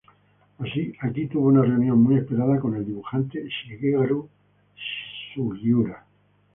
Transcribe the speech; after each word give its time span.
Aquí 0.97 1.27
tuvo 1.27 1.49
una 1.49 1.61
reunión 1.61 2.01
muy 2.01 2.17
esperada 2.17 2.59
con 2.59 2.73
el 2.75 2.87
dibujante 2.87 3.47
Shigeru 3.47 4.27
Sugiura. 5.35 6.07